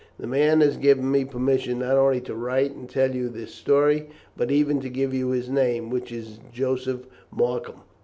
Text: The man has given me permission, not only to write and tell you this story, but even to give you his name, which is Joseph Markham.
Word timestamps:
The 0.17 0.25
man 0.25 0.61
has 0.61 0.77
given 0.77 1.11
me 1.11 1.25
permission, 1.25 1.77
not 1.77 1.95
only 1.95 2.21
to 2.21 2.33
write 2.33 2.71
and 2.73 2.89
tell 2.89 3.13
you 3.13 3.29
this 3.29 3.53
story, 3.53 4.09
but 4.35 4.49
even 4.49 4.79
to 4.81 4.89
give 4.89 5.13
you 5.13 5.29
his 5.29 5.47
name, 5.47 5.91
which 5.91 6.11
is 6.11 6.39
Joseph 6.51 7.05
Markham. 7.29 7.81